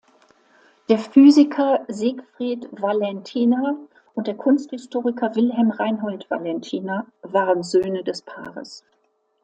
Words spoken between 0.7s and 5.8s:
Der Physiker Siegfried Valentiner und der Kunsthistoriker Wilhelm